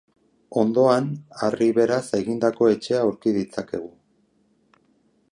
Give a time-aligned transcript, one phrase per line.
[0.59, 1.09] Ondoan,
[1.47, 3.93] harri beraz egindako etxea aurki ditzakegu.